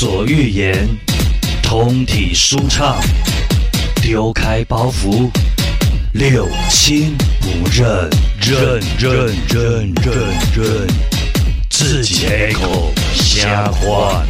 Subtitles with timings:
[0.00, 0.88] 所欲言，
[1.60, 3.00] 通体舒畅，
[4.00, 5.28] 丢开包袱，
[6.12, 8.08] 六亲不认，
[8.40, 10.14] 认认认认
[10.54, 10.86] 认，
[11.68, 14.22] 自己开口瞎话。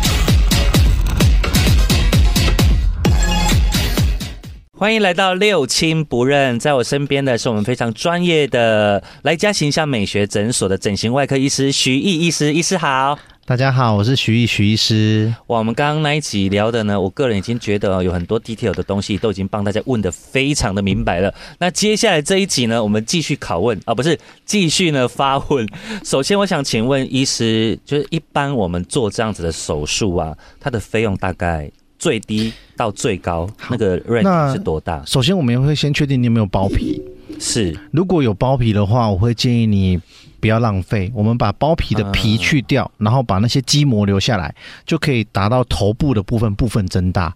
[4.72, 13.18] 欢迎来到六亲不认，在我身边的是我们非常专业的来家形象美学诊所的整形外科医师徐毅医师，医师好。
[13.48, 15.34] 大家好，我是徐毅徐医师。
[15.46, 21.32] 哇，我们刚刚那一集聊的呢，我个人已经觉得有很多 detail 的东西都已经帮大家问的非常的明白了。
[21.58, 25.66] 那接下来这一集呢，我们继续拷问啊，不是 继续呢发问。
[26.04, 31.70] 首先，我想请问医师，就是一般我们做这样子的手术啊，它的费用大概？
[31.98, 35.02] 最低到最高那个 range 是多大？
[35.04, 37.02] 首先，我们会先确定你有没有包皮。
[37.40, 39.98] 是，如果有包皮的话，我会建议你
[40.40, 47.34] 不要浪费，我们把包皮的皮去掉，然后把那些肌膜留下来，就可以达到头部的部分部分增大。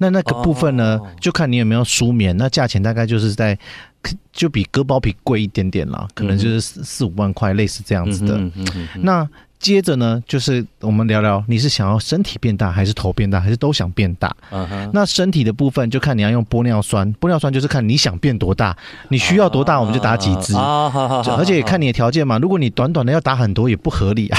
[0.00, 2.36] 那那个部分呢，就看你有没有舒眠。
[2.36, 3.58] 那价钱大概就是在，
[4.32, 8.38] 就比割包皮贵一点点了，可能就是四四五万块，类似这样子的。
[8.94, 9.28] 那
[9.58, 14.34] 接着呢，就是我们聊聊，你是想要身体变大，还是头变大，还是都想变大？
[14.50, 14.90] 嗯哼。
[14.94, 18.76] 那身体的部分就看你要用玻尿酸，玻尿酸就是看你想变多大，
[19.08, 20.54] 你需要多大，我们就打几支。
[20.54, 21.34] 啊，好好好。
[21.36, 24.38] 而且也看你的条件嘛，如果你短短的要打很多，也不合理啊。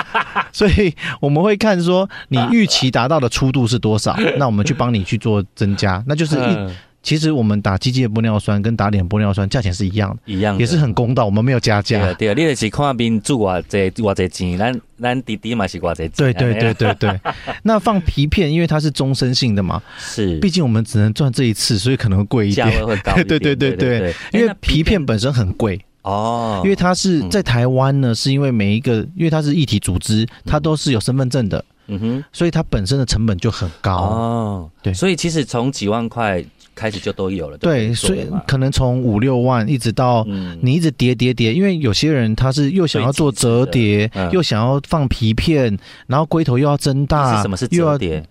[0.52, 6.74] 所以我们会看说你预期达到的粗度是多少，那我们去帮你去做增加，那就是一。
[7.04, 12.12] 其实我们打机械玻尿酸跟打脸玻尿酸价钱是一样的，一样也是很公道，我们没有加价。
[12.14, 16.12] 对啊，你的是看那边住我这我这钱，咱咱弟弟嘛是我这钱。
[16.16, 17.20] 对对对对对。
[17.62, 25.78] 那放皮片，因为它是终身性的嘛，是，毕竟我们只能赚这一次，所以可能会贵一点，价位会高 对对对对，因为皮片本身很贵。
[26.00, 33.96] 哦，因为它是在台湾呢，是因为每一个，因为它是一体组织，它都是有身份证的，嗯哼，所以它本身的成本就很高。
[33.96, 34.70] 哦。
[34.82, 36.42] 对，所以其实从几万块。
[36.74, 40.26] 开始就都有了，对，所以可能从五六万一直到
[40.60, 48.22] 你一直叠叠叠，因为有些人他是又想要做折叠，又想要放皮片，然后龟头又要增大，是什么是折叠？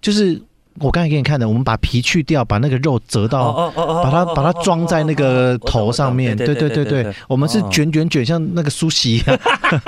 [0.00, 0.40] 就是
[0.80, 9.38] 我刚才给你看的，我们把皮去掉，把那个肉折到，把它把它装在那个头上面，对对对对，我们是卷卷卷，像那个苏西一样，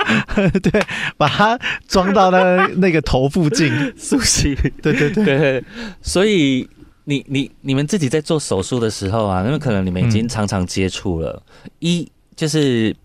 [0.63, 0.81] 对，
[1.17, 5.63] 把它装到那那个头附近， 苏西，对对对，
[6.01, 6.67] 所以。
[7.05, 11.41] 你你你们自己在做手术的时候啊，因为可能你们已经常常接触了，
[11.79, 12.95] 一就是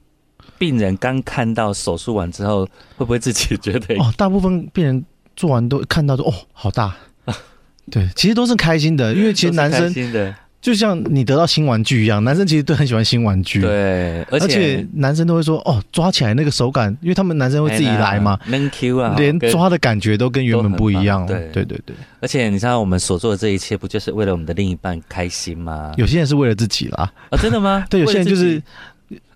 [0.58, 2.64] 病人刚看到手术完之后，
[2.96, 4.12] 会不会自己觉得哦？
[4.16, 5.04] 大部分病人
[5.36, 6.96] 做完都看到说哦，好大，
[7.90, 9.92] 对，其实都是开心的，因为其实男生。
[10.60, 13.62] 就像你得到新玩具一样，男生其实都很喜欢新玩具。
[13.62, 21.24] 对，而且男生都会说哦，抓起来那个手感，因为他们男生会自己来嘛，能 Q 啊，连抓的感觉都跟原本不一样。
[21.26, 21.96] 对对对对。
[22.20, 25.92] 而且你知道我们所做的这一切，不就是为了我们的另一半开心吗？
[25.96, 27.10] 有些人是为了自己啦。
[27.30, 27.84] 啊，真的吗？
[27.88, 28.62] 对，有些人就是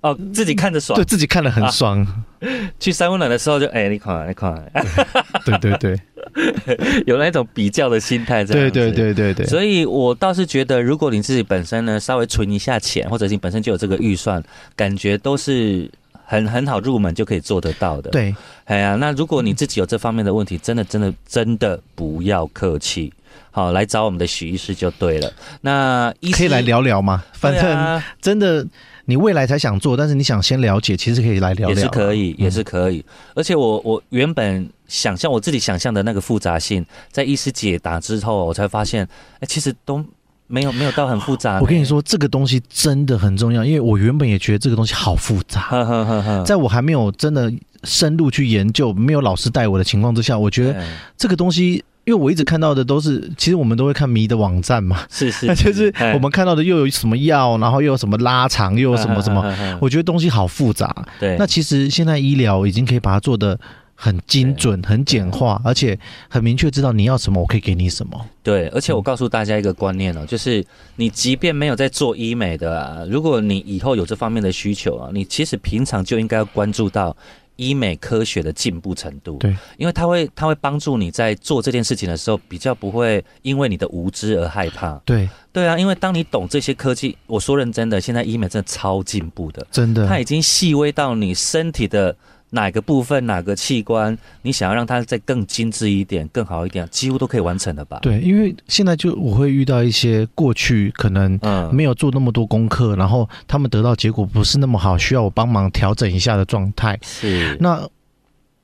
[0.01, 2.07] 哦，自己看着爽，对自己看了很爽。
[2.79, 4.73] 去三温暖的时候就哎，你看，你看，
[5.45, 6.01] 对对对。
[7.07, 14.43] 有那种比较的心态，对对对对对，所以我倒是觉得，如果你自己本身呢稍微存一下钱，或者你本身就有这个预算，
[14.75, 15.89] 感觉都是
[16.25, 18.11] 很很好入门就可以做得到的。
[18.11, 18.35] 对，
[18.65, 23.13] 哎呀，那如果你自己有这方面的问题，真的真的真的不要客气，
[23.51, 25.33] 好来找我们的许医师就对了。
[25.61, 27.25] 那医可以来聊聊吗？
[27.33, 28.67] 反正真的。
[29.07, 33.05] 你未来才想做，但是你想先了解，其实可以来聊聊，也是可以，也是可以。
[33.35, 39.07] 而且我我原本想象我自己想象的那个复杂性，在医师解答之后，我才发现，
[39.41, 40.03] 哎，其实都
[40.47, 41.61] 没有没有到很复杂。
[41.61, 45.61] 我跟你说，这个东西真的很重要，因为我原本也觉得这个东西好复杂。
[45.69, 47.53] 呵呵呵在我还没有真的
[47.83, 50.83] 深入去研究，没有老师带我的情况之下，我觉得
[51.19, 51.85] 这个东西。
[52.05, 59.43] 因为我一直看到的都是，其实我们都会看迷的网站嘛，是 是，就是我们看到的又有什么药，然后又有什么拉长，又有什么什么，
[59.81, 60.95] 我觉得东西好复杂。
[61.19, 63.59] 对，那其实现在医疗已经可以把它做的
[63.95, 68.21] 很精准、很简化，而且很明确知道你要什么，我可以给你什么。
[68.43, 70.63] 对，而且我告诉大家一个观念哦，就是
[70.97, 77.17] 你即便没有在做医美的啊，如果你以后有这方面的需求啊，你其实平常就应该要关注到。
[77.57, 84.95] 医美科学的进步程度，对，因为它会它会帮助你在做这件事情的时候，比较不会因为你的无知而害怕。
[85.05, 92.17] 对，对啊，因为当你懂这些科技，我说认真的，现在医美真的超进步的，真的，它已经细微到你身体的。
[92.55, 97.99] 哪个部分、哪个器官，你想要让它再更精致一点、更好一点，几乎都可以完成的吧？
[98.01, 101.39] 对，因为现在就我会遇到一些过去可能
[101.73, 106.99] 没有做那么多功课，然后他们得到结果不是那么好，需要我帮忙调整一下的状态。
[107.03, 107.87] 是，那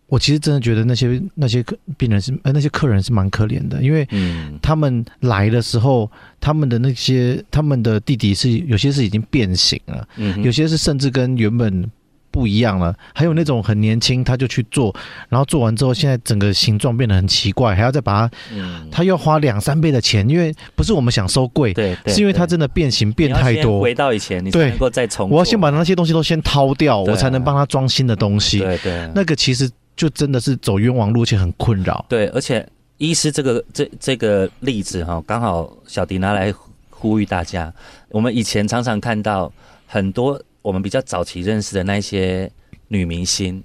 [0.06, 6.10] 我其实真的觉得那些那些客病人是呃那些客人是蛮可怜的，因为嗯，他们来的时候，
[6.40, 11.88] 他们的那些他们的弟弟是有些是已经变形了，嗯有些是甚至跟原本
[12.31, 14.94] 不一样了，还有那种很年轻他就去做，
[15.29, 25.29] 然后做完之后，现在整个形状变得很奇怪，还要再把它，嗯，他要花两三倍的钱，因为不是我们想收贵，对对，是因为他真的变形变太多回，到以前，你才对能够再重。
[25.29, 28.61] 我要先把那些东西都先掏掉，啊我才能帮他装新的东西。
[28.61, 32.05] 对对那个其实就真的是走冤枉路，而且很困扰。
[32.09, 32.67] 对，而且
[32.99, 36.55] 医师这个这这个例子哈，刚好小迪拿来
[36.91, 37.73] 呼吁大家。
[38.11, 39.53] 我们以前常常看到
[39.87, 42.51] 很多我们比较早期认识的那些
[42.89, 43.62] 女明星，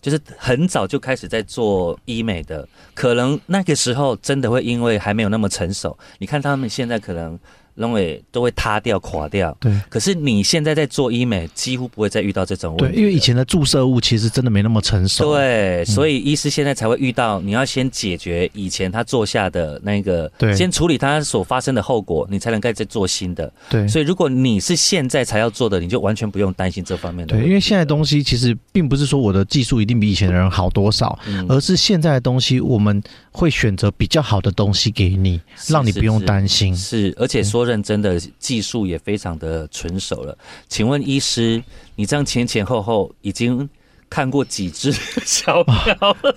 [0.00, 7.38] 就是很早就开始在做医美的，可能那个时候真的会因为还没有那么成熟，你看他们现在可能
[7.74, 9.56] 认为都会塌掉垮掉。
[9.60, 13.00] 对可是你现在在做医美，几乎不会再遇到这种问，题对。
[13.00, 15.32] 因为以前的注射物其实真的没那么成熟。
[15.32, 23.52] 对，所以医师现在才会遇到，你要先解决以前他做下的那个，对先处理他所发生的后果，你才能再再做新的。
[23.68, 36.76] 对所以如果你是现在才要做的，你就完全不用担心这方面的问对，因为现在东西其实并不是说我的技术一定比以前的人好多少，嗯而是现在的东西我们会选择比较好的东西给你，让你不用是担心。
[36.76, 40.36] 是，而且说认真的，技术也非常的纯熟了。
[40.68, 41.62] 请问医师，
[41.96, 43.68] 你这样前前后后已经
[44.08, 44.92] 看过几只
[45.24, 46.34] 小鸟了？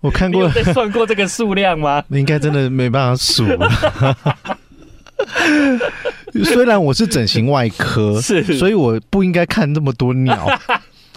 [0.00, 2.04] 我看过算过这个数量吗？
[2.10, 3.46] 应该真的没办法数。
[6.44, 10.46] 虽然我是整形外科， 是所以我不应该看那么多鸟，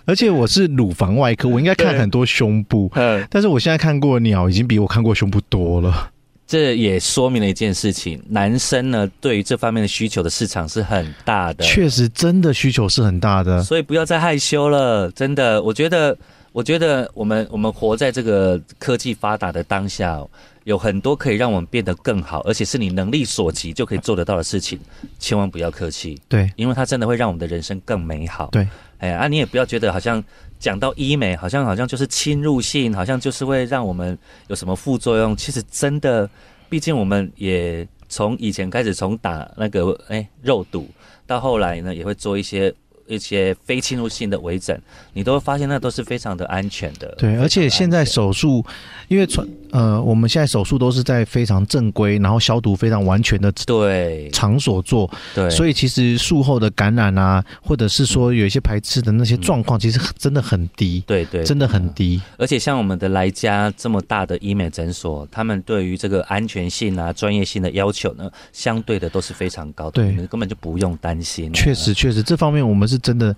[0.06, 2.90] 而且我是乳房外科，我应该看很多胸部。
[2.96, 6.12] 嗯，但是我现在看过的鸟，已经比我看过胸部多了。
[6.48, 11.66] 这也说明了一件事情：男生呢，对于这方面的需求的市场是很大的。
[11.66, 13.62] 确实，真的需求是很大的。
[13.62, 16.18] 所以不要再害羞了，真的，我觉得，
[16.54, 20.30] 我觉得我们我们活在这个科技发达的当下哦，
[20.64, 24.80] 有很多可以让我们变得更好，而且是你能力所及就可以做得到的事情，
[25.20, 28.48] 千万不要客气，对因为它真的会让我们的人生更美好。
[28.54, 28.66] 对，
[29.00, 30.24] 哎呀啊，你也不要觉得好像
[30.60, 34.18] 讲到医美，好像好像就是侵入性，好像就是会让我们
[34.48, 35.36] 有什么副作用。
[35.36, 36.30] 其实真的，
[36.70, 40.88] 毕竟我们也从以前开始从打那个哎肉毒，
[41.26, 42.74] 到后来呢也会做一些
[43.08, 44.78] 一些非侵入性的微整，
[45.14, 47.14] 你都会发现那都是非常的安全的。
[47.18, 48.64] 对，而且现在手术，
[49.08, 62.22] 因为传呃，我们现在手术都是在非常正规，然后消毒非常完全的对场所做，对，所以其实术后的感染啊，或者是说有一些排斥的那些状况，其实真的很低，对对真的很低。
[62.38, 71.52] 而且像我们的来家这么大的医美诊所，他们对于这个安全性啊、专业性的要求呢，相对的都是非常高的，对你们根本就不用担心。
[71.54, 73.36] 确实，确实这方面我们是真的，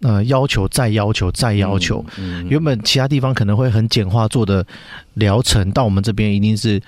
[0.00, 2.04] 呃，要求再要求再要求。
[2.18, 4.64] 嗯，嗯原本其他地方可能会很简化做的
[5.14, 6.80] 疗程，到我们这边一定是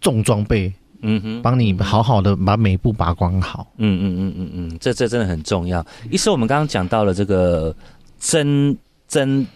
[0.00, 0.72] 重装备，
[1.02, 3.66] 嗯哼帮你好好的把每一步把关好。
[3.78, 5.84] 嗯嗯嗯嗯嗯，这这真的很重要。
[6.10, 7.74] 医师，我们刚刚讲到了这个
[8.18, 8.76] 针
[9.08, 9.46] 针，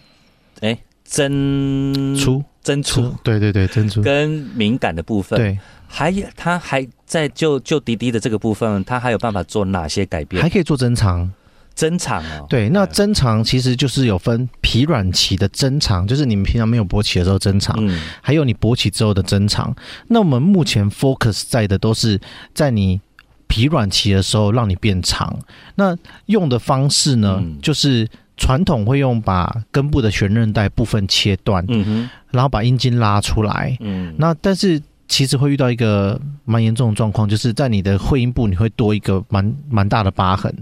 [0.61, 5.57] 哎，针出针出对对对，增粗，跟敏感的部分，，对，
[5.87, 10.49] 还有他还在就就滴滴的这个部分，他还有办法做哪些改变还？
[10.49, 11.31] 可以做增长。
[11.75, 19.75] 增长哦，对，那增长其实就是有分疲软期的增长，就是你们平常没有勃起的时候增长，嗯还有你勃起之后的增长。
[20.07, 22.19] 那我们目前 focus 在的都是
[22.53, 22.99] 在你
[23.47, 25.37] 疲软期的时候让你变长。
[25.75, 25.95] 那
[26.27, 31.65] 用的方式呢，嗯就是传统会用把根部的悬韧带部分切断，
[32.31, 33.77] 然后把阴茎拉出来。
[33.81, 40.53] 嗯，那但是其实会遇到一个蛮严重的状况，就是在你的会阴部你会多一个蛮蛮大的疤痕。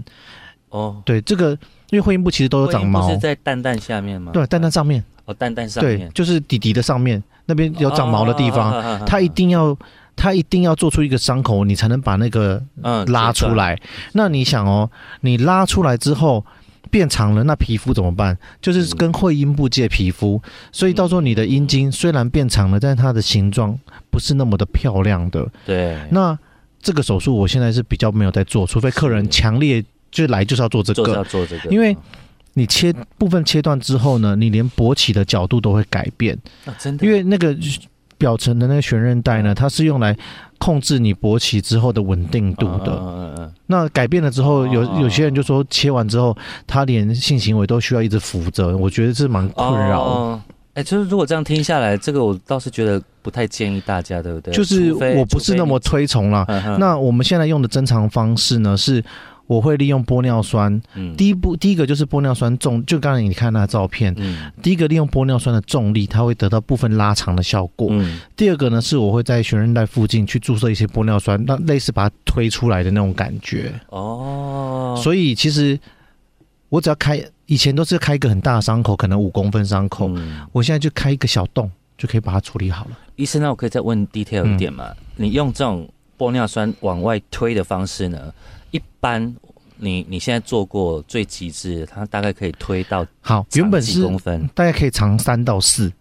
[0.74, 1.50] 哦，对，这个
[1.90, 3.08] 因为会阴部其实都有长毛。
[3.08, 4.32] 是，在蛋蛋下面吗？
[4.32, 9.76] 对，蛋蛋上面，哦，蛋蛋上对，就是底底的上面那边有长毛的地方，方它一定要
[10.16, 13.80] 它一定要做出一个伤口，你才能把那个嗯拉出，来。
[14.14, 14.90] 那你想哦，
[15.20, 16.44] 你拉出来之后
[16.90, 18.36] 变长了，那皮肤怎么办？
[18.60, 23.78] 就是跟会阴部借皮肤，所以到时候你的阴茎虽然变长了，但是它的形状
[24.10, 25.46] 不是那么的漂亮的。
[25.64, 26.36] 对，那
[26.82, 31.94] 这个手术我现在是比较没有在做，除非客人强烈就来就是要做这就是个，要做这个，因为
[32.54, 37.54] 你切部分切断之后呢，你连勃起的角度都会改变，啊真的，因为那个
[38.16, 40.16] 表层的那个悬韧带呢，它是用来
[40.58, 42.92] 控制你勃起之后的稳定度的。
[42.92, 46.34] 嗯嗯嗯那改变了之后，有哦有些人就说切完之后，
[46.66, 50.04] 他连性行为都需要一直扶着，我觉得是蛮困扰。
[50.04, 50.10] 的。
[50.10, 50.42] 哦
[50.74, 54.52] 哎，就是如果这样听下来，这个我倒是觉得不太建议大家，对不对？
[54.52, 56.44] 就是我不是那么推崇啦。
[56.44, 56.80] 除非你嗯哼。
[56.80, 59.00] 那我们现在用的增长方式呢，是
[59.46, 60.80] 我会利用玻尿酸。
[60.94, 67.88] 嗯第一步，第一个就是玻尿酸重，就刚才你看那照片，嗯第一个利用玻尿酸的重力，它会得到部分拉长的效果。
[67.90, 73.72] 嗯第二个呢，是我会在悬韧带附近去注射一些玻尿酸，那类似把它推出来的那种感觉。
[73.90, 75.78] 哦，所以其实
[76.68, 82.98] 我只要开，以前都是开一个很大的伤口，可能五公分伤口，嗯我现在就开一个小洞，就可以把它处理好了。
[83.16, 84.86] 医生，那我可以再问 detail 一点吗？
[84.88, 88.32] 嗯你用这种玻尿酸往外推的方式呢？
[88.74, 89.32] 一般
[89.76, 95.92] 你你现在做过最极致，它大概可以推到好，原本是公分，大概可以长三到四，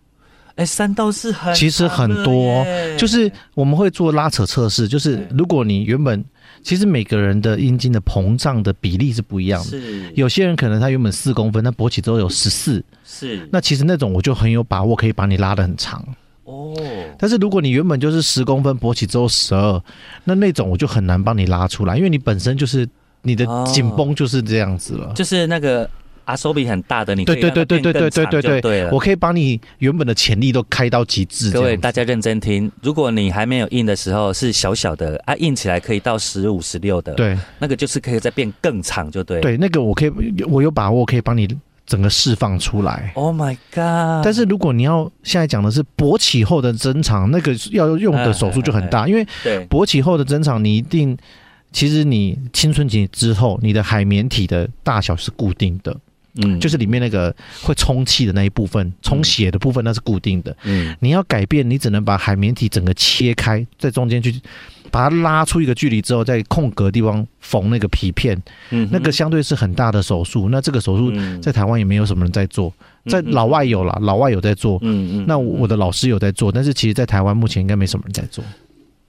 [0.56, 2.66] 哎，三到四很其实很多
[2.98, 6.26] 就是我们会做拉扯测试，就是如果你原本
[6.64, 9.70] 其实每个人的阴茎的膨胀的比例是不一样的。
[9.70, 10.12] 是。
[10.16, 13.48] 有些人可能他原本四公分，那勃起之后有十四，是。
[13.52, 16.04] 那其实那种我就很有把握可以把你拉的很长。
[16.46, 16.76] 哦，
[17.18, 19.82] 但是如果你原本就是十公分，勃起之后十二，
[20.26, 22.88] 那那种我就很难帮你拉出来，因为你本身就是
[23.22, 25.12] 你的哦紧绷就是这样子了。
[25.16, 25.90] 就是那个
[26.26, 28.90] 阿手比很大的，你对对对对对对对对对。
[28.92, 31.50] 我可以把你原本的潜力都开到极致。
[31.52, 39.40] 各位大家认真听，如果你还没有硬的时候是小小的啊，硬起来可以到十五、十六的，，对那个就是可以再变更长，就对。
[39.40, 40.12] 对，那个我可以，
[40.50, 41.48] 我有把握可以帮你
[41.86, 43.12] 整个释放出来。
[43.16, 44.24] ，Oh my god！
[44.24, 51.18] 但是如果你要现在讲的是勃起后的增长，那个要用的手术就很大，因为对，勃起后的增长，你一定，
[51.72, 55.96] 其实你青春期之后，你的海绵体的大小是固定的，
[56.36, 60.56] 嗯就是里面那个会充气的那一部分，充血的部分那是固定的。
[60.64, 64.40] 嗯你要改变，你只能把海绵体整个切开，在中间去
[64.94, 70.50] 把它拉出一个距离之后，在空格地方缝那个皮片，嗯那个相对是很大的手术。
[70.50, 72.72] 那这个手术嗯在台湾也没有什么人在做，
[73.08, 74.78] 在老外有啦，老外有在做。
[74.84, 78.44] 嗯嗯那我的老师有在做，但是其实，在台湾目前应该没什么人在做。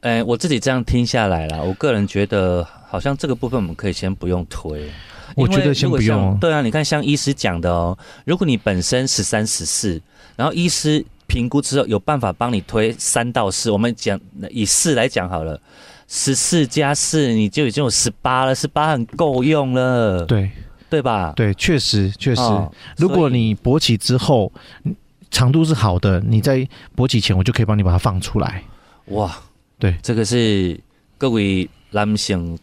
[0.00, 4.90] 哎、我自己这样听下来啦，我个人觉得好像这个部分我们可以先不用推。
[5.36, 10.00] 我觉得先不用对啊，你看像医师讲的哦，如果你本身十三十四，
[10.36, 15.58] 然后医师评估之后有办法帮你推三到四，我们讲以四来讲好了，
[16.06, 20.50] 十四加四你就已经有十八了，十八很够用了，对
[20.90, 21.32] 对吧？
[21.34, 22.40] 对，确实确实。
[22.42, 24.52] 哦如果你勃起之后
[24.84, 24.94] 嗯
[25.30, 28.62] 长度是好的，你在勃起前我就可以帮你把它放出来。
[29.06, 29.34] 哇，
[29.78, 30.78] 对这个是
[31.18, 32.56] 各位男性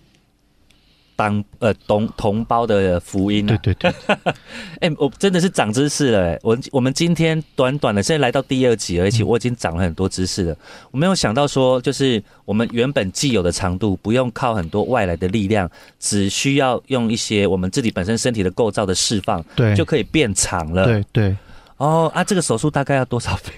[1.21, 3.71] 当呃同同胞的福音啊对！
[3.75, 4.13] 对对，
[4.81, 10.57] 哎、我真的是长知识了、哎，我我们今天短短的，现在来到第二集，而嗯且我已经长了很多知识了。
[10.89, 20.85] 我没有想到说，就是我们原本既有的长度，不用靠很多外来的力量，只需要用一些我们自己本身身体的构造的释放，对就可以变长了。
[20.85, 21.37] 对对，
[21.77, 23.53] 哦啊，这个手术大概要多少费？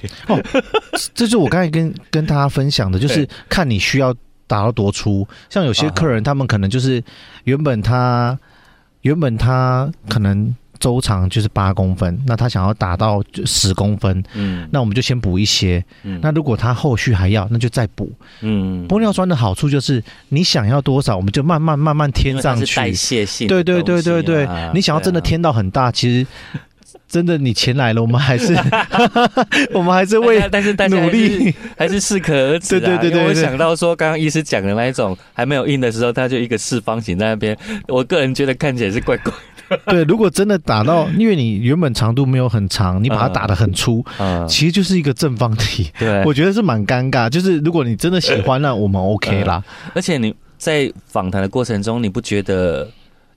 [1.13, 4.13] 这就是我刚才跟跟大家分享的，就是 看你需要
[4.53, 5.27] 打到多粗。
[5.49, 7.03] 像有些客人，他们可能就是
[7.45, 8.37] 原本他
[9.01, 15.83] 原本他可能周长就是八公分，那他想要打到十公分，嗯那我们就先补一些。
[16.03, 18.11] 嗯那如果他后续还要，那就再补。
[18.41, 22.95] 嗯玻尿酸的好处就是你想要多少，我们就慢慢慢慢添上因为它是代去。
[22.95, 26.27] 谢性的对对对对对，你想要真的添到很大，其实
[27.13, 28.55] 真的你钱来了，我们还是
[29.71, 31.53] 我们还是为但但是努力。
[31.77, 32.79] 还是适可而止、啊。
[32.79, 37.55] 对对对对我对想到说，刚刚医师讲的那一种还没有硬的时候，它就一个四方形在那边，
[37.87, 39.31] 我个人觉得看起来是怪怪。
[39.85, 46.23] 对，如果真的打到，因为你原本长度没有很长，你把它打得很粗，嗯，其实就是一个正方体，对。
[46.25, 47.29] 我觉得是蛮尴尬。
[47.29, 49.63] 就是如果你真的喜欢，那我们 OK 啦。
[49.93, 52.89] 而且你在访谈的过程中，你不觉得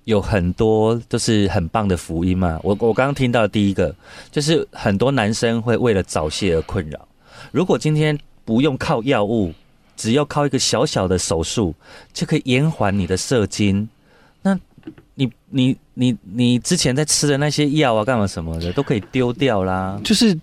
[0.07, 2.61] 有很多就是很棒的福音嘛？
[2.63, 3.93] 我我刚刚听到第一个
[4.31, 7.09] 就是很多男生会为了早泄而困扰。
[7.51, 9.53] 如果今天不用靠药物，
[9.97, 11.75] 只要靠一个小小的手术
[12.13, 13.89] 就可以延缓你的射精，
[14.43, 14.57] 那
[15.15, 20.01] 你你你你之前在吃的那些药啊，干嘛什么的都可以丢掉啦。
[20.05, 20.39] 就是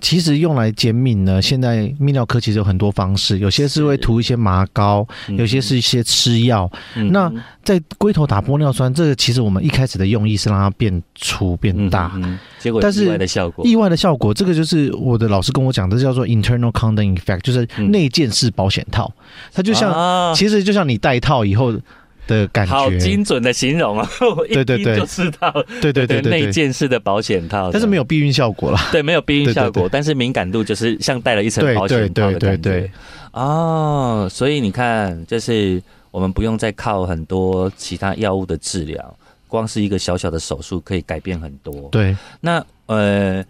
[0.00, 6.70] 其实用来减敏呢，现在泌尿科其实有很多方式，有些是会涂一些麻膏，嗯有些是一些吃药。
[6.94, 7.32] 嗯那
[7.64, 12.12] 在龟头打玻尿酸，这个其实我们一开始的用意是让它变粗变大。
[12.58, 19.12] 结果但是意外的效果，意外的效果，这个就是我的老师跟我讲的，这叫做 internal condom effect，就是嗯内建式保险套。
[19.52, 21.74] 它就像，啊其实就像你戴套以后
[22.26, 22.90] 的感觉好。
[22.98, 24.08] 精准的形容啊！
[24.36, 26.52] 我 一对对对听就知道，对对对对内对。
[26.52, 28.88] 建式的保险套，但是没有避孕效果啦。
[28.90, 32.56] 对没有避孕效果，但是敏感度就是像戴了一层保险套的感觉。
[32.56, 32.90] 对对，
[33.32, 39.16] 哦，所以你看，就是我们不用再靠很多其他药物的治疗，
[39.48, 41.88] 光是一个小小的手术可以改变很多。
[41.90, 43.44] 对，那呃，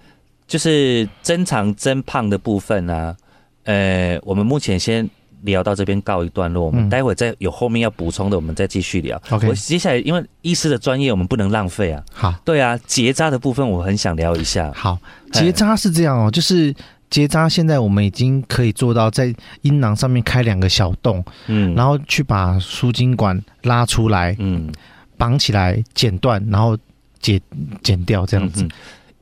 [0.49, 3.17] 就是增长增胖的部分呢、
[3.65, 5.09] 呃，我们目前先
[5.43, 9.21] 聊到这边告一段落，我们嗯待会再有后面要补充的，我们再继续聊。
[9.31, 12.03] OK 我接下来因为医师的专业，我们不能浪费啊。
[12.13, 14.73] 好对啊，结扎的部分我很想聊一下。
[14.75, 14.99] 好，
[15.33, 16.75] 哎结扎是这样哦，就是
[17.11, 24.73] 结扎现在我们已经可以做到在阴囊上面开两个小洞，嗯然后去把输精管拉出来，嗯，
[25.17, 26.77] 绑起来，剪断，然后
[27.21, 27.41] 剪
[27.83, 28.65] 剪掉这样子。
[28.65, 28.71] 嗯。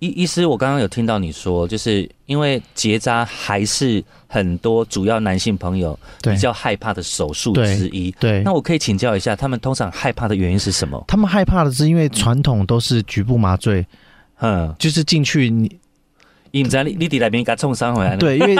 [0.05, 8.11] 嗯医医师，我刚刚有听到你说，就是因为结扎还是很多主要男性朋友比较害怕的手术之一。
[8.21, 11.03] 对那，我可以请教一下，他们通常害怕的原因是什么？
[11.09, 13.87] 他们害怕的是因为传统都是局部麻醉，
[14.41, 15.75] 嗯，就是进去你
[16.59, 18.17] 你不知你你底来边给他冲伤回来呢？
[18.19, 18.57] 对，因为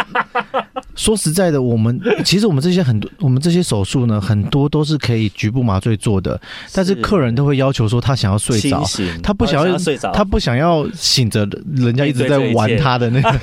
[0.97, 6.41] 说实在的，我们 其实我们这些很多，我们这些手术呢，很多都是可以局部麻醉做的，
[6.73, 8.85] 但是客人都会要求说他想要睡着
[9.23, 13.41] 他不想要哦睡着，他不想要醒着，人家一直在玩他的那个，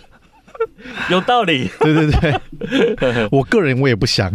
[1.10, 1.70] 有道理。
[1.80, 4.30] 对对对， 我个人我也不想，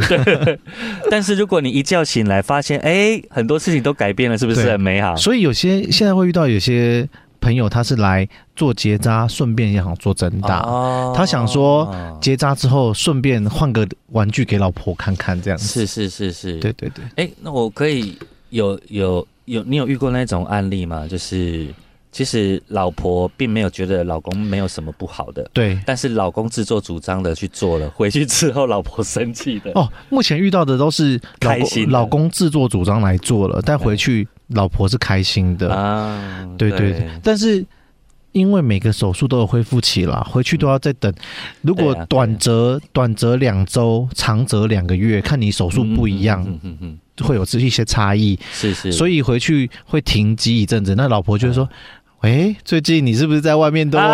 [1.11, 5.15] 但是如果你一觉醒来发现，哎，很多事情都改变了，是不是很美好？
[5.15, 7.07] 所以有些现在会遇到有些
[7.43, 10.59] 朋友他是来做结扎，顺便也想做增大。
[10.61, 15.67] 哦他想说结扎之后，顺便换个玩具给老婆看看，这样子。
[15.67, 18.17] 是是是是，对对对，哎，那我可以
[18.49, 21.05] 有有有，你有遇过那种案例吗？
[21.05, 21.67] 就是
[22.11, 29.71] 其实老婆并没有觉得老公没有什么不好的，对但是老公自作主张的去做了，回去之后老婆生气的。
[29.75, 35.73] 哦，目前遇到的都是老开心的公老公自作主张来做了，但回去老婆是开心的。
[35.73, 37.65] 啊，对对对，但是
[38.31, 41.13] 因为每个手术都有恢复期啦，回去都要再等。
[41.61, 50.95] 如果短则短则两周，长则两个月，看你手术不一样，嗯嗯嗯，会有这一些差异，是是，所以回去会停机一阵子。
[50.95, 51.69] 那老婆就会说
[52.21, 53.99] ：“喂，最近你是不是在外面都？”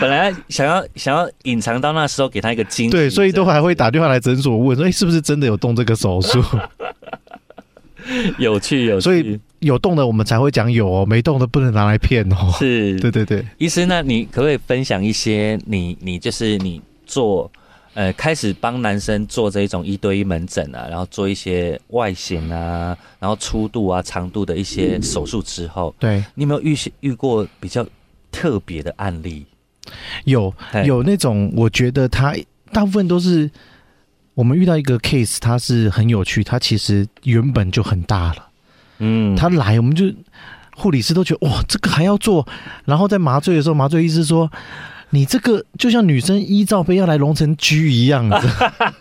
[0.00, 6.42] 本来想要想要隐藏到那时候给他一个惊喜，对，所以都还会打电话来诊所问说：“哎、是不是真的有动这个手术？
[8.38, 12.98] 有趣有趣，所以有动的我们才会讲有哦，没动的不能拿来骗哦。”是。
[13.00, 17.50] 对对对，医师，那你可不可以分享一些你你就是你做
[17.94, 27.86] 呃开始帮男生做这一种一对一门诊啊，然后做一些外形啊，然后粗度啊、长度的一些手术之后，对，你有没有遇遇过比较
[28.30, 29.44] 特别的案例？
[30.24, 30.52] 有
[30.84, 32.34] 有那种，我觉得他
[32.70, 33.50] 大部分都是
[34.40, 38.36] 我们遇到一个 case，它是很有趣，它其实原本就很大了，
[39.00, 40.06] 嗯，他来我们就
[40.74, 42.48] 护理师都觉得哇，这个还要做，
[42.86, 44.50] 然后在麻醉的时候，麻醉医师说。
[45.12, 48.40] 你这个就像女生依罩杯要来隆成 G 一样的，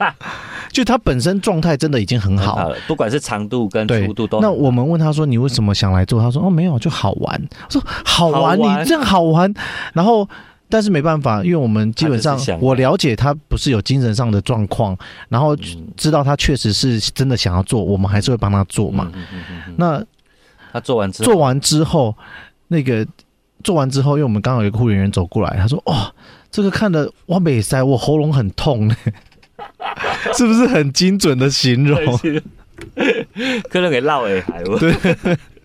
[0.74, 9.54] 就他本身状态真的已经很好，很好了，不管是长度跟对粗度都那我们问他说：“你为什么想来做？”他说：“哦，没有，就好玩。”我说：“好玩，好玩你这样好玩。”
[9.94, 10.28] 然后，
[10.70, 19.12] 但是没办法，因为我们基本上我了解他不是有精神上的状况，然后嗯知道他确实是真的想要做，我们还是会帮他做嘛。
[19.14, 20.04] 嗯嗯嗯嗯那
[20.72, 22.16] 他做完之后，做完之后，
[22.68, 23.06] 那个
[23.64, 26.14] 做完之后，因为我们刚好有一个护理员走过来，他说：“哦，
[26.52, 28.96] 这个看的哇美塞，我喉咙很痛呢。
[30.38, 32.00] ”是不是很精准的形容？
[33.70, 34.94] 可能给绕尾海，对，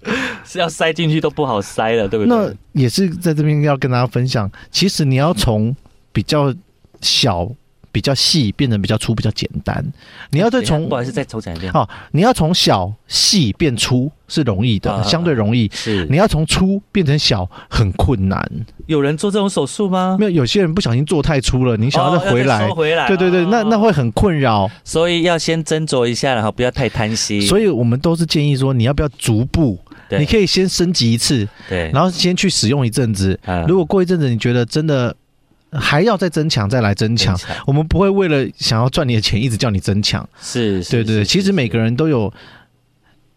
[0.44, 2.80] 是要塞进去都不好塞了，对不对那？
[2.80, 5.74] 也是在这边要跟大家分享，其实你要从
[6.12, 6.54] 比较
[7.00, 7.48] 小、
[7.92, 9.84] 比较细变成比较粗、比较简单。
[10.30, 11.70] 你要再从不好意思，再重讲一遍。
[11.72, 15.70] 哦，你要从小细变粗是容易的，啊相对容易。
[15.72, 18.44] 是你要从粗变成小很困难。
[18.86, 20.16] 有人做这种手术吗？
[20.18, 24.68] 没有，有些人不小心做太粗了，你想要再回来，回来，对对对，那那哦会很困扰。
[24.82, 27.40] 所以要先斟酌一下，然后不要太贪心。
[27.42, 29.78] 所以我们都是建议说，你要不要逐步？
[30.08, 30.18] 对。
[30.18, 33.38] 你可以先升级一次，对，然后先去使用一阵子。
[33.44, 33.64] 嗯。
[33.66, 35.14] 如果过一阵子你觉得真的
[35.72, 37.56] 还要再增强，再来增强，增强。
[37.66, 40.28] 我们不会为了想要赚你的钱一直叫你增强。
[40.40, 42.32] 是，是对对对，其实每个人都有，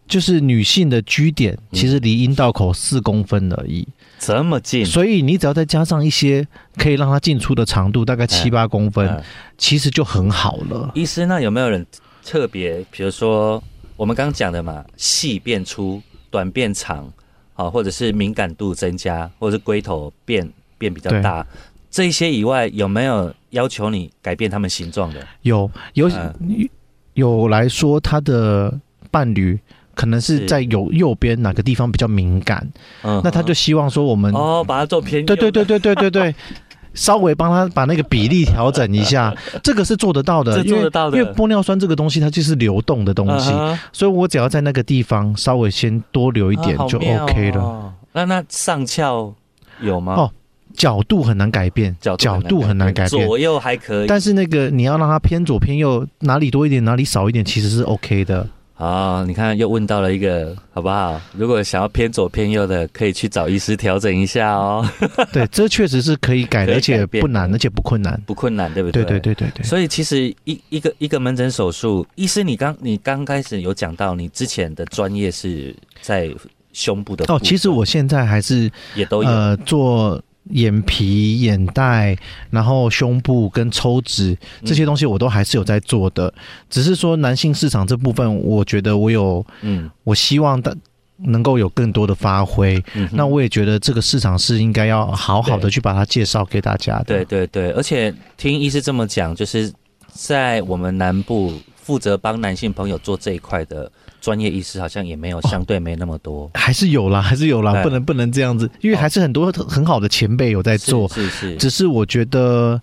[0.06, 1.78] 就是女性的居点嗯。
[1.78, 3.86] 其实离阴道口四公分而已，
[4.18, 9.22] 这么近，所以你只要再加上一些可以让它进出的长度，大概七八公分，嗯。
[9.58, 10.90] 其实就很好了。
[10.94, 11.84] 医师，那有没有人
[12.24, 13.60] 特别，比如说
[13.96, 17.12] 我们刚刚讲的嘛，细变粗，短变长，
[17.54, 21.46] 好，或者是敏感度增加，或者是龟头变变比较大，
[21.90, 25.26] 这一些以外，有没有要求你改变他们形状的？
[25.42, 26.68] 有有嗯
[27.14, 28.78] 有来说他的
[29.10, 29.58] 伴侣。
[29.94, 30.46] 可能是是。
[30.46, 32.64] 在右右边哪个地方比较敏感，
[33.02, 36.34] 嗯那他就希望说我们哦，把它做偏对对对对对对对，
[36.98, 43.52] 稍微帮他把那个比例调整一下， 这个是做得到的，因为做得到的因为玻尿酸这个东西它就是流动的东西，
[43.92, 47.60] 所以我只要在那个地方稍微先多留一点就 OK 了。
[47.62, 49.32] 哦那那上翘
[49.80, 50.14] 有吗？
[50.14, 50.32] 哦
[50.74, 53.26] 角度很难改变，角角度很难改变。
[53.26, 58.46] 左右还可以，但是那个你要让它偏左偏右，哪里多一点，哪里少一点，其实是 OK 的。
[58.78, 61.20] 好，你看又问到了一个，好不好？
[61.32, 64.88] 如果想要偏左偏右的，可以去找医师调整一下哦。
[65.32, 68.22] 对，这确实是可以改的，而且不难，而且不困难。
[68.24, 69.64] 不困难，对不对对对对对对。
[69.64, 76.30] 所以其实一一个一个门诊手术，医师你刚你刚开始有讲到，你之前的专业是在
[76.72, 82.16] 胸部的哦，其实我现在还是也都有，呃做眼皮、眼袋，
[82.50, 86.32] 然后胸部跟抽脂这些东西，我都还是有在做的。
[86.70, 90.76] 只是说男性市场这部分，我觉得我有，嗯我希望的
[91.18, 92.82] 能够有更多的发挥。
[92.94, 97.04] 嗯那我也觉得这个市场是应该要好好的去把它介绍给大家的。
[97.04, 99.72] 对对对，而且听医师这么讲，就是
[100.08, 101.52] 在我们南部
[101.88, 106.50] 负责帮男性朋友做这一块的专业医师，好像也没有相对没那么多。
[106.52, 111.08] 还是有啦，还是有啦，不能不能这样子，因为还是很多很好的前辈有在做。
[111.08, 112.78] 是是是，只是我觉得，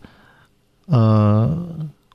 [0.88, 1.48] 呃，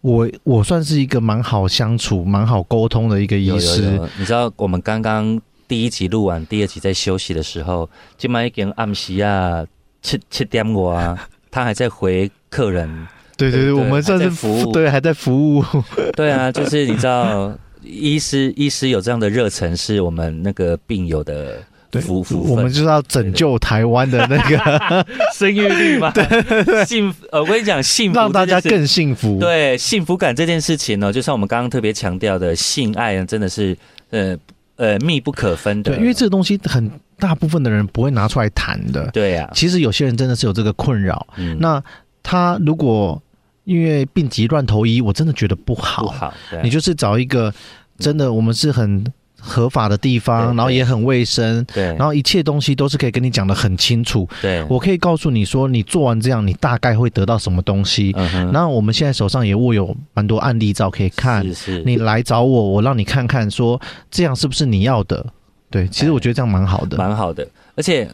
[0.00, 3.94] 我我算是一个蛮好相处、蛮好沟通的一个医有有师。
[3.94, 9.64] 有，你知道我们刚刚第一集录完，第二集在休息的时候，今晚已经暗时啊
[10.02, 13.06] 七七点我啊，他还在回客人。
[13.40, 15.64] 对对对，我们算是服务对，还在服务。
[16.14, 21.56] 对啊，就是你知道，医师医师有这样的热忱，是我们那个病友的
[21.90, 27.26] 对福福我们就是要拯救台湾的那个， 生育率嘛，对幸福。
[27.32, 29.38] 呃，我跟你讲，幸福让大家更幸福。
[29.40, 33.76] 对幸福感这件事情呢，就像我们刚刚特别强调的，性爱呢，真的是
[34.10, 34.36] 呃
[34.76, 35.92] 呃密不可分的。
[35.92, 39.10] 对，因为这个东西很大部分的人不会拿出来谈的。
[39.12, 41.26] 对呀、其实有些人真的是有这个困扰。
[41.38, 41.82] 嗯那
[42.22, 43.20] 他如果
[43.64, 46.02] 因为病急乱投医，我真的觉得不好。
[46.02, 47.52] 不好，你就是找一个
[47.98, 49.04] 真的，我们是很
[49.38, 54.28] 合法的地方，然后也很卫生，对，然后一切东西都是可以跟你讲的很清楚。
[54.42, 58.12] 对，我可以告诉你说，你做完这样，你大概会得到什么东西。
[58.16, 65.24] 嗯哼，那我们现在手上也握有蛮多案例照可以看，是是，你来找我，我让你看看，说这样是不是你要的？
[65.70, 66.98] 对，其实我觉得这样蛮好的。
[66.98, 68.06] 蛮好的，而且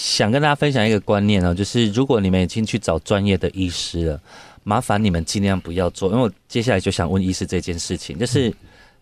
[0.00, 4.18] 想跟大家分享一个观念哦，就是如果你们已经去找专业的医师了，
[4.64, 8.50] 麻烦你们尽量不要做，因为我接下来就想问医师这件事情，就是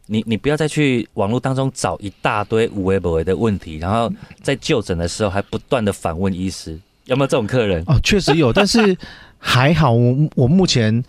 [0.07, 7.81] 你你不要再去网络当中找一大堆无为不为的问题，然后在就诊的时候还不断的反问医师，有没有这种客人？
[7.87, 8.99] 哦，确实有，但是
[9.39, 11.01] 还好我，我目前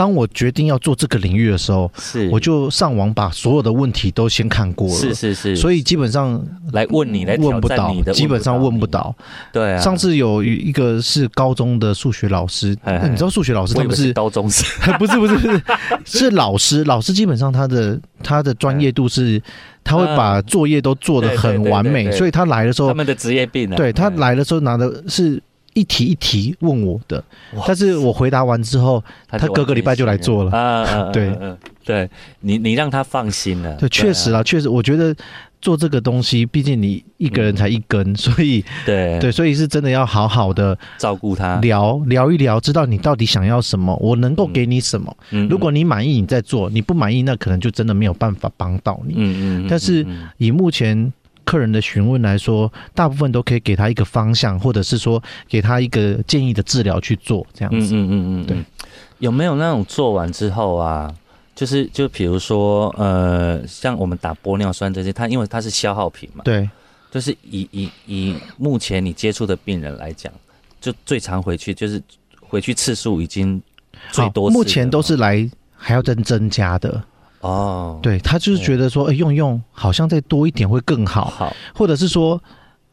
[0.00, 4.94] 当我决定要做这个领域的时候，是，我就上网把所有的问题都先看过了。
[4.94, 9.14] 是是是，所以基本上来问你来问不到基本上问不，到。
[9.52, 12.68] 对啊，上次有一个是高中的数学老师，
[13.10, 14.64] 你知道数学老师他们是高中生，
[14.96, 15.62] 不是不是不是。
[16.06, 19.38] 是老师，老师基本上他的他的专业度是，
[19.84, 25.42] 他会把作业都做得很完美，所以他来的时候，他们的职业病啊，对他来的时候拿的是
[25.74, 27.22] 一题一题问我的，
[27.66, 30.50] 但是我回答完之后，他就隔个礼拜就来做了。
[30.52, 31.32] 啊对。
[31.82, 32.08] 对
[32.40, 35.16] 你你让他放心了，对，确实啊，啦，确实，我觉得
[35.60, 39.18] 做这个东西，毕竟你一个人才一根，所以对。
[39.18, 45.16] 对，所以是真的要好好的照顾他，聊聊一聊，知道你到底想要什么，我能够给你什么。
[45.30, 49.14] 嗯如果你满意，你再做；你不满意，那可能就真的没有办法帮到你。
[49.16, 51.12] 嗯嗯，但是嗯以目前
[51.50, 57.92] 客人的询问来说，大部分都可以给他一个方向，或者是说给他一个建议的治疗去做，这样子。
[57.92, 58.64] 嗯嗯嗯嗯，对嗯，
[59.18, 61.12] 有没有那种做完之后啊？
[61.56, 66.70] 就是就比如说，呃，像我们打玻尿酸这些，它因为它是消耗品嘛，对，
[67.10, 70.32] 就是以以以目前你接触的病人来讲，
[70.80, 72.00] 就最常回去就是
[72.40, 73.60] 回去次数已经
[74.12, 77.02] 最，多次目前都是来还要增增加的。
[77.40, 81.56] 哦，对他就是觉得说，哎、用用好像再多一点会更好，好。
[81.74, 82.42] 或者是说，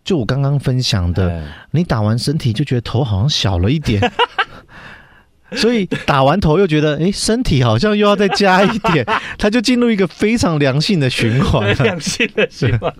[0.03, 4.01] 就我刚刚分享的，对你打完身体就觉得头好像小了一点，
[5.51, 9.05] 所以打完头又觉得，哎，身体好像又要再加一点，
[9.37, 11.75] 他就进入一个非常良性的循环了。
[11.83, 12.93] 良性的循环，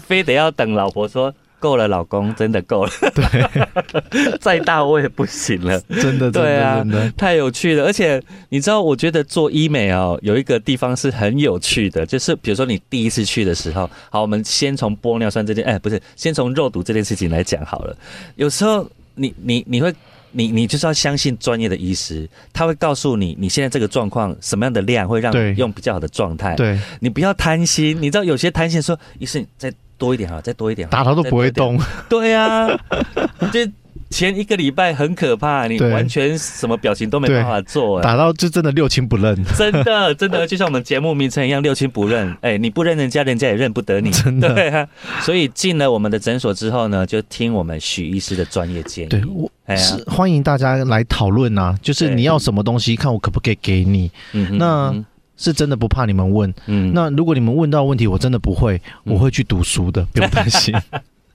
[0.00, 5.80] 非得要等老婆说够了，老公真的够了，对， 再大我也不行了。
[6.00, 17.96] 真的，对啊真的，太有趣了，而且你知道，我觉得做医美哦，有一个地方是很有趣的，就是比如说你第一次去的时候，好，我们先从玻尿酸这件，哎，不是，先从肉毒这件事情来讲好了。
[18.36, 19.94] 有时候你你你会。
[20.30, 26.54] 你你就是要相信专业的医师，他会告诉你你现在这个状况什么样的量会让你用比较好的状态。
[26.54, 31.50] 对，你不要贪心，你知道有些贪心说，医生再多一点哈，再多一点打头都不会。
[31.50, 31.80] 动。
[32.08, 32.68] 对啊，
[33.52, 33.60] 就
[34.10, 42.34] 前一个礼拜很可怕，你完全什么表情都没办法做，哎打到就真的六亲不认，真的真的就像我们节目名称一样，六亲不认。
[42.40, 44.54] 哎，你不认人家，人家也认不得你，真的。
[44.54, 44.86] 对啊。
[45.20, 49.08] 所以进了我们的诊所之后呢，就听我们许医师的专业建议。
[49.08, 55.04] 对我哎是欢迎大家来讨论啊，就是你要什么东西，看我可不可以给你，那嗯
[55.38, 56.52] 是真的不怕你们问。
[56.66, 60.74] 嗯那如果你们问到问题，我真的不会，嗯我会去读书的， 不用担心。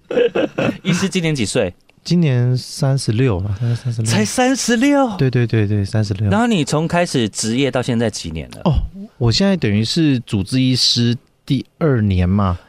[0.83, 1.73] 医师今年几岁？
[2.03, 5.17] 今年三十六了，三三十六，才三十六。
[5.17, 6.37] 对对对对，三十六然。
[6.37, 8.61] 后你从开始职业到现在几年了？
[8.65, 8.73] 哦，
[9.17, 12.59] 我现在等于是主治医师第二年嘛，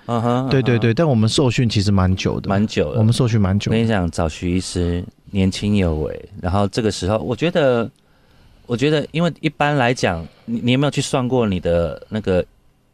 [0.48, 2.98] 对对对，但我们受训其实蛮久的，蛮久的。
[3.00, 7.90] 我们受训蛮久我跟你讲，找徐医师年轻有为，然后这个时候，我觉得，
[8.66, 12.44] 我觉得，因为一般来讲，你你有没有去算过你的那个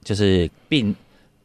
[0.02, 0.94] 就是病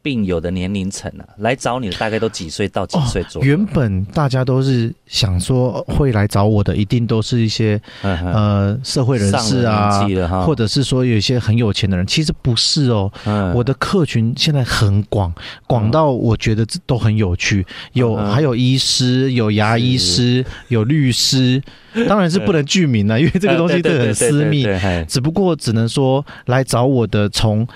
[0.06, 1.26] 病友的年龄层啊？
[1.38, 3.48] 来找你的大概都几岁到几岁左右？
[3.48, 10.06] 原本大家都是想说会来找我的，一定都是一些嗯呃社会人士啊
[10.44, 13.10] 或者是说有一些很有钱的人，其实不是哦。
[13.24, 15.34] 嗯我的客群现在很广，
[15.66, 17.66] 广到我觉得这都很有趣。
[17.94, 21.60] 有嗯还有医师，有牙医师，有律师，
[22.08, 24.64] 当然是不能具名了，因为这个东西呃 对对这很私密。
[25.08, 27.66] 只不过只能说来找我的从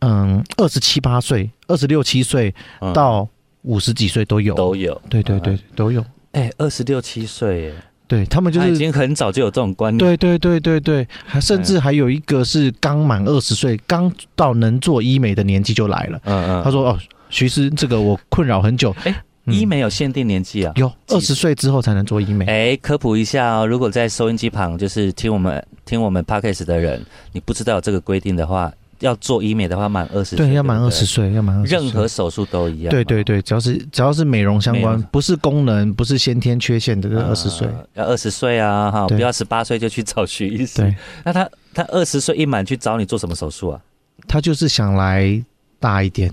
[0.00, 3.28] 嗯二十七八岁、二十六七岁嗯到
[3.62, 4.54] 五十几岁都有。
[4.54, 5.00] 都有。
[5.08, 6.04] 对对对嗯，都有。
[6.32, 7.74] 哎，二十六七岁耶，
[8.06, 9.98] 对他们就是已经很早就有这种观念。
[9.98, 16.20] 对对对对对，还甚至还有一个是刚满二十岁，刚到能做医美的年纪就来了。
[16.24, 16.98] 嗯嗯，他说：“哦，
[17.30, 18.94] 徐师，这个我困扰很久。
[19.04, 19.10] 哎
[19.46, 20.72] 嗯医美有限定年纪啊。
[20.76, 22.44] 有二十岁之后才能做医美。
[22.44, 31.74] 哎，科普一下哦，如果在收音机旁就是听我们听我们 podcast 的人，你不知道这个规定的话，要做医美的话，满二十对，要满不二十岁，要满二十。
[31.74, 32.90] 任何手术都一样。
[32.90, 37.66] 对对对，只要是只要是美容相关，不是功能，不是先天缺陷的，就是二十岁。
[37.66, 40.84] 呃要二十岁啊，哈，不要十八岁就去找徐医生。
[40.84, 43.80] 对，那他他二十岁一满去找你做什么手术啊？
[44.26, 45.42] 他就是想来
[45.78, 46.32] 大一点，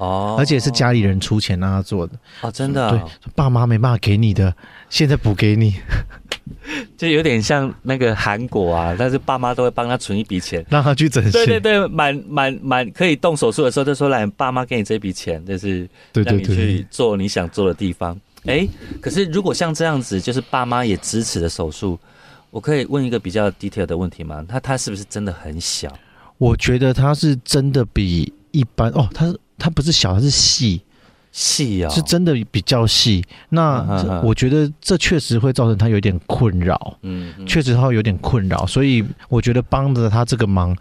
[0.00, 2.14] 哦，而且是家里人出钱让他做的。
[2.40, 4.54] 哦，真的哦、对，爸妈没办法给你的，
[4.88, 5.74] 现在补给你，
[6.96, 10.64] 就有点像那个韩国啊，但是爸妈都会帮他存一笔钱。
[10.70, 11.32] 让他去整形。
[11.32, 18.18] 对对对，满满满可以动手术的时候，就说来爸妈给你这笔钱，就是对让你去对对，做你想做的地方。
[18.46, 18.66] 哎，
[19.02, 21.98] 可是如果像这样子，就是爸妈也支持的手术，
[22.50, 24.42] 我可以问一个比较 detail 的问题吗？
[24.48, 25.92] 他他是不是真的很小？
[26.38, 29.30] 我觉得他是真的比一般哦，他
[29.60, 30.80] 他不是小，它是细，
[31.30, 33.22] 细哦，是真的比较细。
[33.50, 37.46] 那我觉得这确实会造成他有点困扰，嗯，嗯。
[37.46, 40.76] 确实他会有点困扰，所以我觉得帮着他这个忙，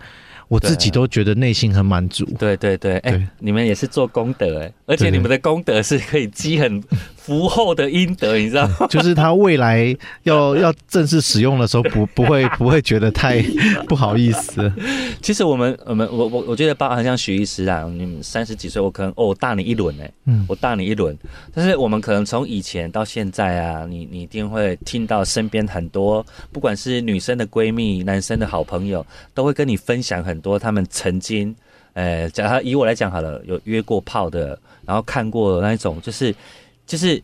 [0.47, 2.25] 我自己都觉得内心很满足。
[2.39, 3.27] 对对对，哎、对。
[3.39, 6.81] 你们也是做功德哎，而且你们的功德是可以积很
[7.29, 8.87] 福厚的阴德，你知道吗？
[8.89, 13.39] 就是他未来要 要正式使用的时候不，不会不会觉得太
[13.87, 14.73] 不好意思。
[15.21, 21.15] 其实我们我们我我我觉得包含像许医师啊，你们三十几岁，我可能哦我大你一轮哎，嗯，我大你一轮，
[21.53, 31.55] 但是我们可能从以前到现在啊，你你一定会听到身边很多，不管是女生的闺蜜、男生的好朋友，都会跟你分享很多他们曾经，
[31.93, 36.33] 呃，假如以我来讲好了，有约过炮的，然后看过那一种，就是
[36.89, 37.21] 就是。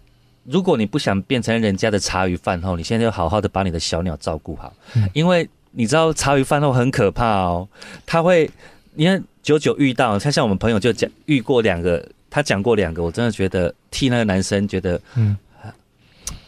[0.47, 5.09] 如果你不想变成人家的茶余饭后，你现在就好好的把你的小鸟照顾好，嗯。
[5.11, 7.67] 因为你知道茶余饭后很可怕哦，
[8.05, 8.47] 他会，
[8.93, 15.35] 你看久久遇到，他像我们朋友就讲遇过两个，他讲过两个，我真的觉得替那个男生觉得，嗯。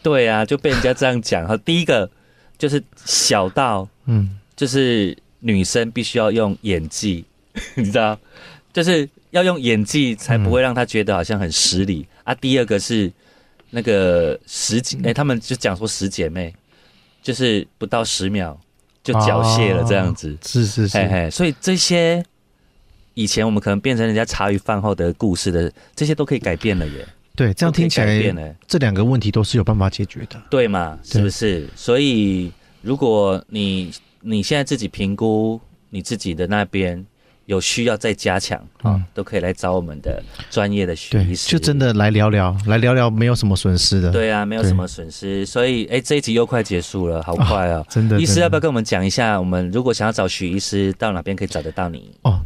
[0.00, 1.44] 对啊，就被人家这样讲。
[1.44, 2.08] 哈，第一个
[2.56, 7.24] 就是小到嗯，就是女生必须要用演技，
[7.74, 8.16] 你知道，
[8.72, 12.34] 就是要用演技才不会让他觉得好像很失礼、啊。
[12.34, 13.10] 第二个是
[13.70, 16.54] 那个十姐，哎、他们就讲说十姐妹，
[17.22, 18.58] 就是不到十秒
[19.02, 20.36] 就缴械了这样子。
[20.44, 22.22] 是是是，嘿嘿，所以这些
[23.14, 27.06] 以前我们可能变成人家茶余饭后的故事的，这些都可以改变了耶。
[27.34, 30.42] 对，这样听起来变了，这两个问题都是有办法解决的。
[30.50, 30.98] 对嘛？
[31.04, 31.68] 是不是？
[31.76, 35.60] 所以如果你你现在自己评估
[35.90, 37.04] 你自己的那边
[37.48, 41.48] 有需要再加强啊、嗯都可以来找我们的专业的许对医，师。
[41.48, 45.46] 就真的来聊聊，来聊聊，没有什么损失的。，对啊，没有什么损失。
[45.46, 47.84] 所以哎，这一集又快结束了，好快哦。
[47.88, 48.20] 真的。
[48.20, 49.40] 医师要不要跟我们讲一下？
[49.40, 52.10] 我们如果想要找许医师，到哪边可以找得到你？
[52.20, 52.38] 哦，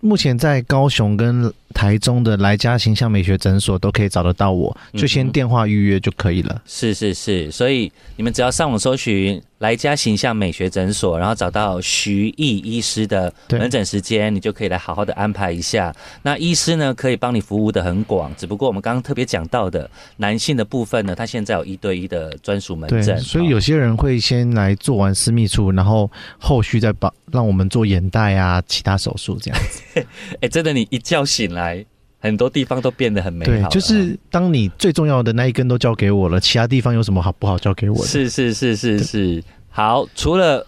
[0.00, 6.60] 目前在高雄跟台中的来家形象美学诊所都可以找得到我，就先电话预约就可以了。
[6.66, 15.94] 是是是，所以你们只要上网搜寻来家形象美学诊所，然后找到徐毅医师的对门诊时间，你就可以来好好的安排一下。
[16.22, 30.06] 那医师呢，可以帮你服务的很广，只不过我们刚刚特别讲到的男性的部分呢，他现在有一对一的专属门对，诊，所以有些人会先来做完私密处，然后后续再帮让我们做眼袋啊，其他手术这样子。
[30.40, 31.84] 哎、真的，你一觉醒来，
[32.20, 38.04] 很多地方都变得很美好，对就是当你最重要的那一根都交给我了，其他地方有什么好不好交给我的？
[38.04, 40.66] 是是是是是，好，除了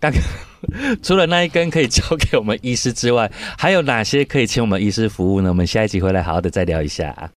[0.00, 0.12] 刚
[1.02, 5.48] 除了那一根可以交给我们医师之外，还有哪些可以请我们医师服务呢？
[5.50, 7.30] 我们下一集回来好好的再聊一下。